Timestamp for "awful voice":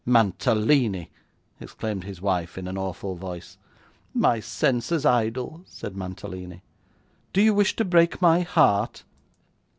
2.75-3.59